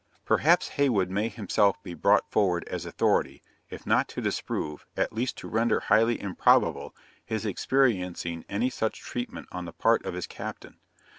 [0.25, 5.37] Perhaps Heywood may himself be brought forward as authority, if not to disprove, at least
[5.37, 10.79] to render highly improbable, his experiencing any such treatment on the part of his captain.